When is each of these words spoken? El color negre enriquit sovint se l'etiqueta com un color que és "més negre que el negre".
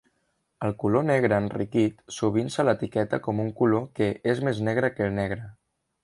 El 0.67 0.71
color 0.83 1.03
negre 1.09 1.37
enriquit 1.41 1.99
sovint 2.15 2.49
se 2.55 2.65
l'etiqueta 2.65 3.19
com 3.27 3.43
un 3.43 3.51
color 3.59 3.85
que 3.99 4.07
és 4.33 4.41
"més 4.47 4.63
negre 4.69 4.91
que 4.95 5.05
el 5.09 5.13
negre". 5.19 5.45